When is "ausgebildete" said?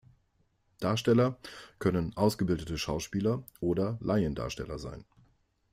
2.17-2.75